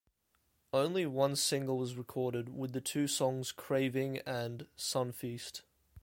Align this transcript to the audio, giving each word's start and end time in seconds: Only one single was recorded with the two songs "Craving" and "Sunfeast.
Only 0.73 1.05
one 1.05 1.35
single 1.35 1.77
was 1.77 1.93
recorded 1.95 2.49
with 2.49 2.73
the 2.73 2.81
two 2.81 3.05
songs 3.07 3.51
"Craving" 3.51 4.17
and 4.25 4.65
"Sunfeast. 4.75 5.61